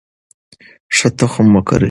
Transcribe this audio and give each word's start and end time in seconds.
ښه 0.95 1.07
تخم 1.17 1.47
وکرئ. 1.55 1.79